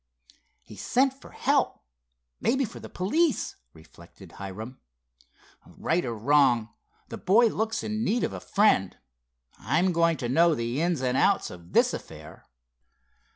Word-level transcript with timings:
"He's 0.63 0.81
sent 0.81 1.13
for 1.13 1.29
help; 1.29 1.83
maybe 2.39 2.65
for 2.65 2.79
the 2.79 2.89
police," 2.89 3.57
reflected 3.71 4.31
Hiram. 4.31 4.79
"Right 5.63 6.03
or 6.03 6.17
wrong, 6.17 6.69
the 7.09 7.19
boy 7.19 7.49
looks 7.49 7.83
in 7.83 8.03
need 8.03 8.23
of 8.23 8.33
a 8.33 8.39
friend. 8.39 8.97
I'm 9.59 9.91
going 9.91 10.17
to 10.17 10.27
know 10.27 10.55
the 10.55 10.81
ins 10.81 11.03
and 11.03 11.15
outs 11.15 11.51
of 11.51 11.73
this 11.73 11.93
affair." 11.93 12.47